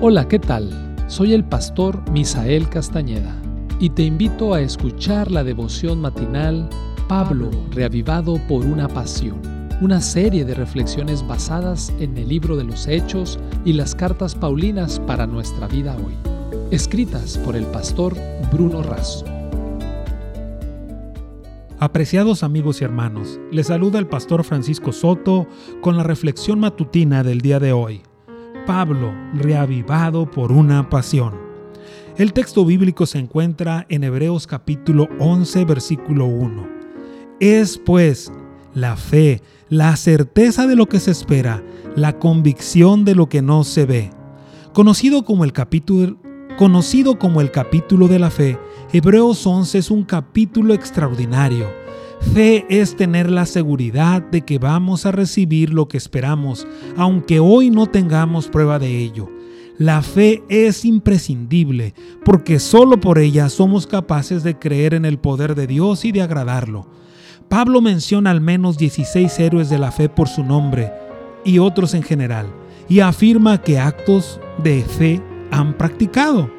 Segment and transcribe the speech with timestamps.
[0.00, 0.96] Hola, ¿qué tal?
[1.06, 3.40] Soy el pastor Misael Castañeda
[3.78, 6.68] y te invito a escuchar la devoción matinal
[7.08, 9.40] Pablo, reavivado por una pasión,
[9.80, 15.00] una serie de reflexiones basadas en el libro de los Hechos y las cartas Paulinas
[15.00, 16.14] para nuestra vida hoy,
[16.70, 18.14] escritas por el pastor
[18.52, 19.24] Bruno Razo.
[21.78, 25.46] Apreciados amigos y hermanos, les saluda el pastor Francisco Soto
[25.80, 28.02] con la reflexión matutina del día de hoy.
[28.66, 31.34] Pablo, reavivado por una pasión.
[32.16, 36.68] El texto bíblico se encuentra en Hebreos capítulo 11, versículo 1.
[37.40, 38.32] Es pues
[38.72, 41.62] la fe, la certeza de lo que se espera,
[41.94, 44.10] la convicción de lo que no se ve.
[44.72, 46.16] Conocido como el capítulo,
[46.56, 48.58] conocido como el capítulo de la fe,
[48.92, 51.83] Hebreos 11 es un capítulo extraordinario
[52.32, 56.66] Fe es tener la seguridad de que vamos a recibir lo que esperamos,
[56.96, 59.30] aunque hoy no tengamos prueba de ello.
[59.78, 65.54] La fe es imprescindible porque solo por ella somos capaces de creer en el poder
[65.54, 66.86] de Dios y de agradarlo.
[67.48, 70.92] Pablo menciona al menos 16 héroes de la fe por su nombre
[71.44, 72.46] y otros en general,
[72.88, 76.50] y afirma que actos de fe han practicado.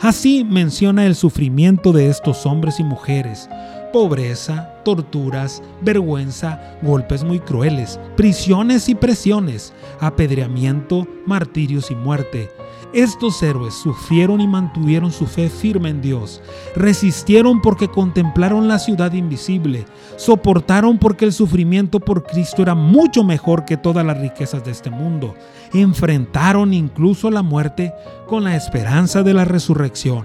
[0.00, 3.48] Así menciona el sufrimiento de estos hombres y mujeres,
[3.92, 12.50] pobreza, torturas, vergüenza, golpes muy crueles, prisiones y presiones, apedreamiento, martirios y muerte.
[12.94, 16.40] Estos héroes sufrieron y mantuvieron su fe firme en Dios,
[16.74, 19.84] resistieron porque contemplaron la ciudad invisible,
[20.16, 24.88] soportaron porque el sufrimiento por Cristo era mucho mejor que todas las riquezas de este
[24.88, 25.34] mundo,
[25.74, 27.92] enfrentaron incluso la muerte
[28.26, 30.24] con la esperanza de la resurrección.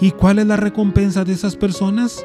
[0.00, 2.24] ¿Y cuál es la recompensa de esas personas?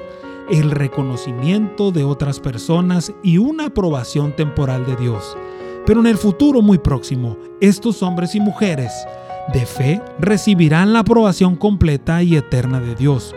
[0.49, 5.37] El reconocimiento de otras personas y una aprobación temporal de Dios.
[5.85, 8.91] Pero en el futuro muy próximo, estos hombres y mujeres
[9.53, 13.33] de fe recibirán la aprobación completa y eterna de Dios.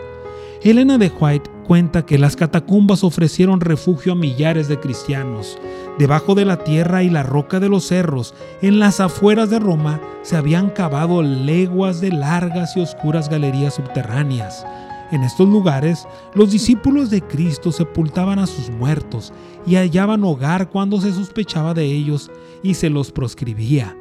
[0.63, 5.57] Elena de White cuenta que las catacumbas ofrecieron refugio a millares de cristianos.
[5.97, 9.99] Debajo de la tierra y la roca de los cerros, en las afueras de Roma,
[10.21, 14.65] se habían cavado leguas de largas y oscuras galerías subterráneas.
[15.11, 19.33] En estos lugares, los discípulos de Cristo sepultaban a sus muertos
[19.67, 22.31] y hallaban hogar cuando se sospechaba de ellos
[22.63, 23.95] y se los proscribía.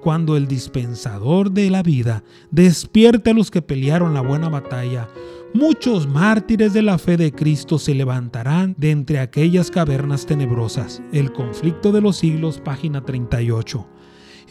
[0.00, 5.08] Cuando el dispensador de la vida despierte a los que pelearon la buena batalla,
[5.52, 11.02] muchos mártires de la fe de Cristo se levantarán de entre aquellas cavernas tenebrosas.
[11.12, 13.86] El conflicto de los siglos, página 38.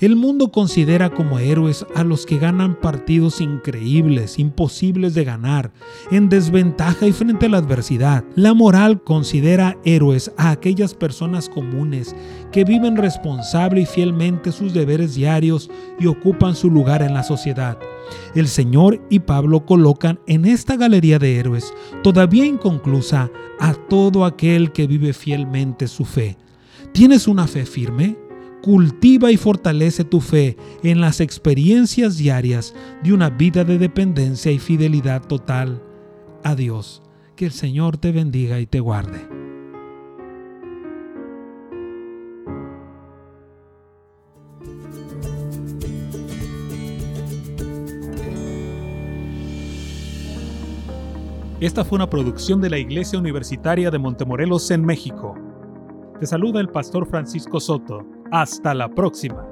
[0.02, 5.72] El mundo considera como héroes a los que ganan partidos increíbles, imposibles de ganar,
[6.10, 8.24] en desventaja y frente a la adversidad.
[8.36, 12.16] La moral considera héroes a aquellas personas comunes
[12.52, 15.70] que viven responsable y fielmente sus deberes diarios
[16.00, 17.78] y ocupan su lugar en la sociedad.
[18.34, 23.30] El Señor y Pablo colocan en esta galería de héroes, todavía inconclusa,
[23.60, 26.38] a todo aquel que vive fielmente su fe.
[26.92, 28.31] ¿Tienes una fe firme?
[28.62, 34.60] Cultiva y fortalece tu fe en las experiencias diarias de una vida de dependencia y
[34.60, 35.82] fidelidad total
[36.44, 37.02] a Dios.
[37.36, 39.28] Que el Señor te bendiga y te guarde.
[51.60, 55.36] Esta fue una producción de la Iglesia Universitaria de Montemorelos en México.
[56.20, 58.21] Te saluda el pastor Francisco Soto.
[58.32, 59.51] Hasta la próxima.